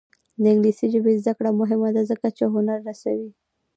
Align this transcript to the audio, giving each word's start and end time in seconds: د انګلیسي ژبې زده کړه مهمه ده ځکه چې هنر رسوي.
د 0.41 0.43
انګلیسي 0.53 0.85
ژبې 0.93 1.11
زده 1.21 1.33
کړه 1.37 1.49
مهمه 1.61 1.89
ده 1.95 2.01
ځکه 2.11 2.27
چې 2.37 2.43
هنر 2.53 2.77
رسوي. 2.89 3.29